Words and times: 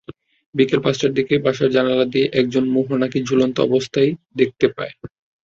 বিকেল 0.55 0.79
পাঁচটার 0.79 1.11
দিকে 1.13 1.33
বাসার 1.45 1.69
জানালা 1.71 2.05
দিয়ে 2.05 2.27
একজন 2.33 2.63
মোহনাকে 2.75 3.17
ঝুলন্ত 3.27 3.57
অবস্থায় 3.67 4.09
দেখতে 4.35 4.65
পায়। 4.75 4.93